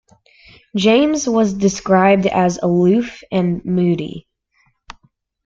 James 0.75 1.29
was 1.29 1.53
described 1.53 2.25
as 2.25 2.57
aloof 2.57 3.21
and 3.31 3.63
moody. 3.63 4.27